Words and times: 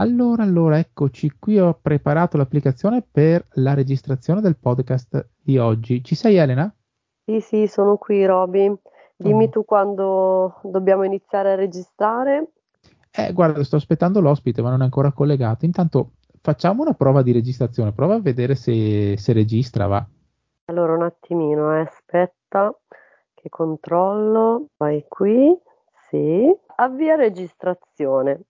Allora, 0.00 0.44
allora, 0.44 0.78
eccoci 0.78 1.30
qui, 1.38 1.60
ho 1.60 1.78
preparato 1.78 2.38
l'applicazione 2.38 3.02
per 3.02 3.46
la 3.56 3.74
registrazione 3.74 4.40
del 4.40 4.56
podcast 4.56 5.28
di 5.38 5.58
oggi. 5.58 6.02
Ci 6.02 6.14
sei 6.14 6.36
Elena? 6.36 6.74
Sì, 7.22 7.40
sì, 7.40 7.66
sono 7.66 7.98
qui 7.98 8.24
Roby. 8.24 8.74
Dimmi 9.14 9.44
oh. 9.44 9.48
tu 9.50 9.64
quando 9.66 10.58
dobbiamo 10.62 11.02
iniziare 11.02 11.52
a 11.52 11.54
registrare. 11.54 12.52
Eh, 13.10 13.34
guarda, 13.34 13.62
sto 13.62 13.76
aspettando 13.76 14.22
l'ospite, 14.22 14.62
ma 14.62 14.70
non 14.70 14.80
è 14.80 14.84
ancora 14.84 15.12
collegato. 15.12 15.66
Intanto 15.66 16.12
facciamo 16.40 16.80
una 16.80 16.94
prova 16.94 17.20
di 17.20 17.32
registrazione, 17.32 17.92
prova 17.92 18.14
a 18.14 18.20
vedere 18.20 18.54
se, 18.54 19.18
se 19.18 19.34
registra, 19.34 19.86
va. 19.86 20.02
Allora, 20.64 20.94
un 20.94 21.02
attimino, 21.02 21.76
eh, 21.76 21.80
aspetta 21.80 22.74
che 23.34 23.50
controllo. 23.50 24.68
Vai 24.78 25.04
qui, 25.06 25.54
sì. 26.08 26.50
Avvia 26.76 27.16
registrazione. 27.16 28.44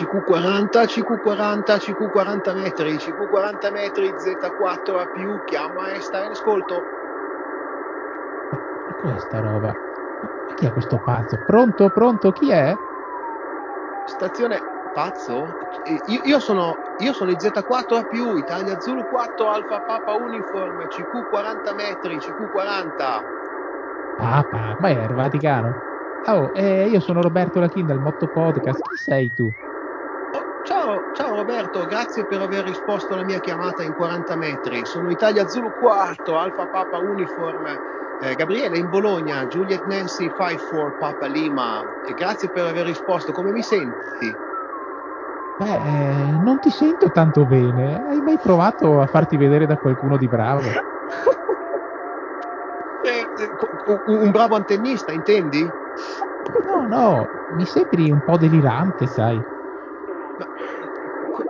CQ40, 0.00 0.86
CQ40, 0.86 1.76
CQ40 1.76 2.54
metri, 2.54 2.96
CQ40 2.96 3.70
metri, 3.70 4.14
Z4 4.16 4.98
a 4.98 5.06
più, 5.06 5.42
chiama 5.44 5.92
e 5.92 6.00
sta 6.00 6.24
in 6.24 6.30
ascolto. 6.30 6.86
Ma 8.48 8.94
cos'è 8.96 9.18
sta 9.18 9.40
roba? 9.40 9.76
Chi 10.54 10.64
è 10.64 10.72
questo 10.72 10.98
pazzo? 11.00 11.38
Pronto, 11.44 11.90
pronto, 11.90 12.32
chi 12.32 12.50
è? 12.50 12.78
Stazione 14.04 14.64
pazzo? 14.90 15.54
Io, 15.82 16.20
io, 16.22 16.40
sono, 16.40 16.80
io 16.96 17.12
sono 17.12 17.30
il 17.30 17.36
Z4 17.38 17.96
a 17.96 18.04
più, 18.04 18.36
Italia 18.36 18.80
Zulu 18.80 19.06
4, 19.06 19.50
Alfa 19.50 19.80
Papa 19.80 20.14
Uniform, 20.14 20.86
CQ40 20.86 21.74
metri, 21.74 22.18
CQ40. 22.18 23.26
Papa, 24.14 24.74
ma 24.78 24.88
è 24.88 25.04
il 25.04 25.12
Vaticano? 25.12 25.82
Oh, 26.26 26.50
eh, 26.54 26.88
io 26.88 27.00
sono 27.00 27.22
Roberto 27.22 27.60
Lachin 27.60 27.86
del 27.86 27.98
Motto 27.98 28.28
Podcast, 28.28 28.82
chi 28.82 28.96
sei 28.96 29.32
tu? 29.32 29.50
Roberto, 31.40 31.86
grazie 31.86 32.24
per 32.24 32.42
aver 32.42 32.64
risposto 32.64 33.14
alla 33.14 33.24
mia 33.24 33.38
chiamata 33.38 33.82
in 33.82 33.94
40 33.94 34.36
metri. 34.36 34.84
Sono 34.84 35.10
Italia 35.10 35.46
Zulu 35.46 35.72
4, 35.74 36.36
Alfa 36.36 36.66
Papa 36.66 36.98
Uniform, 36.98 37.78
eh, 38.18 38.34
Gabriele 38.34 38.76
in 38.76 38.88
Bologna, 38.90 39.46
Juliet 39.46 39.84
Nancy 39.84 40.28
54 40.28 40.94
Papa 40.98 41.26
Lima. 41.26 41.82
E 42.04 42.12
grazie 42.12 42.48
per 42.48 42.66
aver 42.66 42.84
risposto. 42.84 43.32
Come 43.32 43.52
mi 43.52 43.62
senti? 43.62 44.36
Beh, 45.56 45.76
eh, 45.76 46.38
non 46.42 46.58
ti 46.58 46.70
sento 46.70 47.10
tanto 47.10 47.46
bene. 47.46 48.04
Hai 48.06 48.20
mai 48.20 48.36
provato 48.36 49.00
a 49.00 49.06
farti 49.06 49.38
vedere 49.38 49.64
da 49.66 49.78
qualcuno 49.78 50.16
di 50.16 50.28
bravo? 50.28 50.62
Eh, 53.02 53.26
un 54.04 54.30
bravo 54.30 54.56
antennista, 54.56 55.10
intendi? 55.10 55.66
No, 56.66 56.86
no, 56.86 57.30
mi 57.54 57.64
sembri 57.64 58.10
un 58.10 58.20
po' 58.20 58.36
delirante, 58.36 59.06
sai 59.06 59.42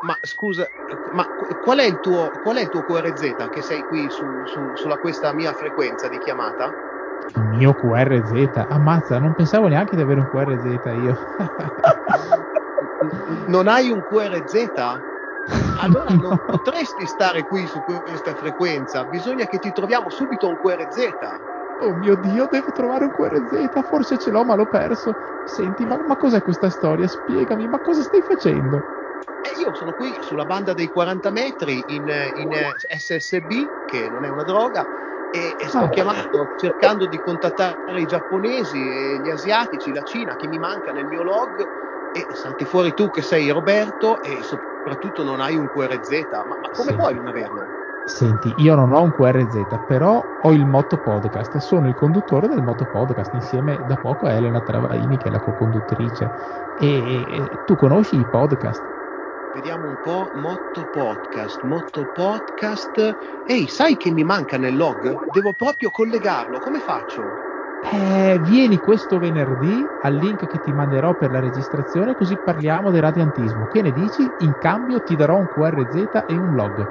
ma 0.00 0.18
scusa, 0.22 0.70
ma 1.10 1.28
qual 1.58 1.78
è 1.78 1.84
il 1.84 2.00
tuo, 2.00 2.30
qual 2.40 2.56
è 2.56 2.62
il 2.62 2.68
tuo 2.68 2.82
QRZ 2.82 3.48
che 3.48 3.62
sei 3.62 3.84
qui 3.84 4.10
su, 4.10 4.44
su, 4.44 4.72
sulla 4.74 4.98
questa 4.98 5.32
mia 5.32 5.52
frequenza 5.52 6.08
di 6.08 6.18
chiamata? 6.18 6.74
Il 7.34 7.42
mio 7.42 7.74
QRZ? 7.74 8.64
Ammazza, 8.68 9.18
non 9.18 9.34
pensavo 9.34 9.68
neanche 9.68 9.96
di 9.96 10.02
avere 10.02 10.20
un 10.20 10.26
QRZ 10.26 10.80
io. 10.94 11.18
non 13.46 13.68
hai 13.68 13.90
un 13.90 14.02
QRZ? 14.02 15.02
Allora 15.80 16.10
no. 16.14 16.28
non 16.28 16.44
potresti 16.44 17.06
stare 17.06 17.46
qui 17.46 17.66
su 17.66 17.82
questa 17.82 18.34
frequenza, 18.34 19.04
bisogna 19.04 19.46
che 19.46 19.58
ti 19.58 19.72
troviamo 19.72 20.08
subito 20.08 20.48
un 20.48 20.56
QRZ. 20.56 21.08
Oh 21.82 21.94
mio 21.94 22.14
Dio, 22.14 22.46
devo 22.46 22.72
trovare 22.72 23.04
un 23.04 23.12
QRZ, 23.12 23.82
forse 23.82 24.18
ce 24.18 24.30
l'ho 24.30 24.44
ma 24.44 24.54
l'ho 24.54 24.66
perso. 24.66 25.16
Senti, 25.42 25.86
ma, 25.86 25.98
ma 26.04 26.16
cos'è 26.16 26.42
questa 26.42 26.68
storia? 26.68 27.08
Spiegami, 27.08 27.68
ma 27.68 27.80
cosa 27.80 28.02
stai 28.02 28.22
facendo? 28.22 28.84
Eh, 29.60 29.62
io 29.62 29.74
sono 29.74 29.92
qui 29.92 30.16
sulla 30.20 30.44
banda 30.44 30.72
dei 30.74 30.88
40 30.88 31.30
metri 31.30 31.82
in, 31.88 32.08
in 32.34 32.50
SSB, 32.86 33.50
che 33.84 34.08
non 34.08 34.24
è 34.24 34.28
una 34.28 34.42
droga, 34.42 34.86
e, 35.30 35.54
e 35.56 35.68
sto 35.68 35.80
oh. 35.80 35.88
chiamando, 35.88 36.52
cercando 36.56 37.06
di 37.06 37.20
contattare 37.20 38.00
i 38.00 38.06
giapponesi, 38.06 39.20
gli 39.20 39.30
asiatici, 39.30 39.92
la 39.92 40.02
Cina, 40.02 40.34
che 40.36 40.48
mi 40.48 40.58
manca 40.58 40.92
nel 40.92 41.06
mio 41.06 41.22
log, 41.22 41.62
e 42.12 42.26
salti 42.34 42.64
fuori 42.64 42.92
tu 42.92 43.08
che 43.10 43.22
sei 43.22 43.50
Roberto 43.50 44.20
e 44.20 44.42
soprattutto 44.42 45.22
non 45.22 45.40
hai 45.40 45.56
un 45.56 45.68
QRZ, 45.68 46.28
ma, 46.30 46.56
ma 46.60 46.70
come 46.72 46.90
sì. 46.90 46.96
puoi 46.96 47.14
non 47.14 47.26
averlo? 47.26 47.68
Senti, 48.02 48.52
io 48.56 48.74
non 48.74 48.92
ho 48.92 49.02
un 49.02 49.12
QRZ, 49.12 49.66
però 49.86 50.26
ho 50.36 50.52
il 50.52 50.66
Moto 50.66 50.98
Podcast, 50.98 51.58
sono 51.58 51.86
il 51.86 51.94
conduttore 51.94 52.48
del 52.48 52.62
Moto 52.62 52.86
Podcast 52.86 53.32
insieme 53.34 53.84
da 53.84 53.96
poco 53.98 54.26
a 54.26 54.32
Elena 54.32 54.60
Travaini 54.62 55.16
che 55.16 55.28
è 55.28 55.30
la 55.30 55.38
co-conduttrice. 55.38 56.32
E, 56.74 57.24
e 57.28 57.60
tu 57.64 57.76
conosci 57.76 58.18
i 58.18 58.26
podcast? 58.26 58.89
Vediamo 59.52 59.86
un 59.86 59.96
po', 59.98 60.30
Motto 60.34 60.86
Podcast, 60.86 61.62
Motto 61.62 62.06
Podcast. 62.06 63.16
Ehi, 63.42 63.66
sai 63.66 63.96
che 63.96 64.10
mi 64.12 64.22
manca 64.22 64.58
nel 64.58 64.76
log? 64.76 65.24
Devo 65.32 65.54
proprio 65.54 65.90
collegarlo, 65.90 66.58
come 66.60 66.78
faccio? 66.78 67.40
Eh, 67.82 68.38
vieni 68.40 68.78
questo 68.78 69.18
venerdì 69.18 69.90
al 69.98 70.14
link 70.14 70.46
che 70.46 70.58
ti 70.60 70.72
manderò 70.72 71.14
per 71.14 71.30
la 71.30 71.40
registrazione 71.40 72.14
così 72.14 72.38
parliamo 72.38 72.90
del 72.90 73.02
radiantismo. 73.02 73.66
Che 73.66 73.82
ne 73.82 73.92
dici? 73.92 74.32
In 74.38 74.56
cambio 74.58 75.02
ti 75.02 75.16
darò 75.16 75.36
un 75.38 75.46
QRZ 75.48 76.22
e 76.26 76.36
un 76.36 76.52
log. 76.54 76.88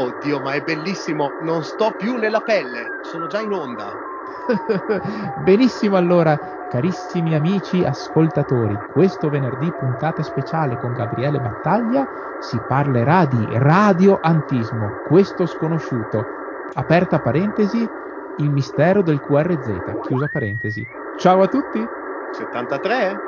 Oddio, 0.00 0.40
ma 0.40 0.54
è 0.54 0.62
bellissimo, 0.62 1.34
non 1.38 1.64
sto 1.64 1.92
più 1.96 2.16
nella 2.16 2.40
pelle, 2.40 2.94
sono 3.00 3.26
già 3.26 3.40
in 3.40 3.52
onda. 3.52 3.98
Benissimo 5.34 5.96
allora, 5.96 6.38
carissimi 6.66 7.34
amici 7.34 7.84
ascoltatori, 7.84 8.84
questo 8.86 9.28
venerdì 9.28 9.72
puntata 9.72 10.22
speciale 10.22 10.76
con 10.76 10.92
Gabriele 10.92 11.40
Battaglia 11.40 12.08
si 12.36 12.62
parlerà 12.64 13.26
di 13.26 13.48
radioantismo, 13.52 15.00
questo 15.02 15.46
sconosciuto. 15.46 16.30
Aperta 16.74 17.20
parentesi, 17.20 17.92
il 18.36 18.50
mistero 18.50 19.02
del 19.02 19.20
QRZ, 19.20 19.98
chiusa 20.00 20.28
parentesi. 20.28 20.86
Ciao 21.16 21.42
a 21.42 21.48
tutti! 21.48 21.90
73 22.30 23.20